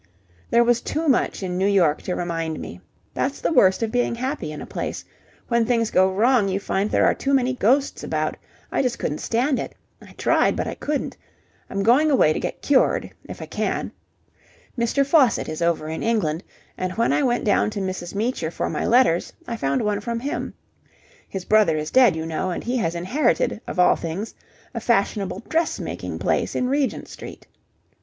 "There 0.49 0.63
was 0.63 0.81
too 0.81 1.07
much 1.07 1.43
in 1.43 1.59
New 1.59 1.67
York 1.67 2.01
to 2.01 2.15
remind 2.15 2.59
me. 2.59 2.81
That's 3.13 3.39
the 3.39 3.53
worst 3.53 3.83
of 3.83 3.91
being 3.91 4.15
happy 4.15 4.51
in 4.51 4.59
a 4.59 4.65
place. 4.65 5.05
When 5.47 5.63
things 5.63 5.91
go 5.91 6.11
wrong 6.11 6.49
you 6.49 6.59
find 6.59 6.89
there 6.89 7.05
are 7.05 7.13
too 7.13 7.35
many 7.35 7.53
ghosts 7.53 8.03
about. 8.03 8.35
I 8.71 8.81
just 8.81 8.97
couldn't 8.97 9.19
stand 9.19 9.59
it. 9.59 9.75
I 10.01 10.13
tried, 10.13 10.55
but 10.55 10.65
I 10.65 10.73
couldn't. 10.73 11.15
I'm 11.69 11.83
going 11.83 12.09
away 12.09 12.33
to 12.33 12.39
get 12.39 12.63
cured 12.63 13.11
if 13.29 13.43
I 13.43 13.45
can. 13.45 13.91
Mr. 14.75 15.05
Faucitt 15.05 15.47
is 15.47 15.61
over 15.61 15.87
in 15.87 16.01
England, 16.01 16.43
and 16.79 16.93
when 16.93 17.13
I 17.13 17.21
went 17.21 17.43
down 17.45 17.69
to 17.69 17.79
Mrs. 17.79 18.15
Meecher 18.15 18.49
for 18.49 18.71
my 18.71 18.87
letters, 18.87 19.31
I 19.47 19.55
found 19.55 19.83
one 19.83 19.99
from 19.99 20.19
him. 20.21 20.51
His 21.29 21.45
brother 21.45 21.77
is 21.77 21.91
dead, 21.91 22.15
you 22.15 22.25
know, 22.25 22.49
and 22.49 22.63
he 22.63 22.75
has 22.77 22.95
inherited, 22.95 23.61
of 23.67 23.77
all 23.77 23.95
things, 23.95 24.33
a 24.73 24.79
fashionable 24.79 25.41
dress 25.47 25.79
making 25.79 26.17
place 26.17 26.55
in 26.55 26.69
Regent 26.69 27.07
Street. 27.07 27.45